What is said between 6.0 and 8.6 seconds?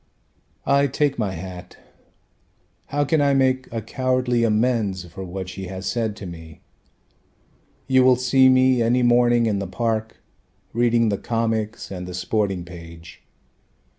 to me? You will see